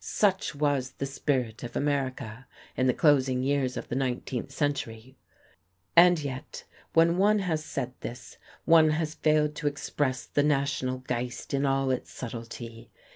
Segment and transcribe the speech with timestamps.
[0.00, 5.14] Such was the spirit of America, in the closing years of the nineteenth century.
[5.94, 11.54] And yet, when one has said this, one has failed to express the national Geist
[11.54, 12.90] in all its subtlety.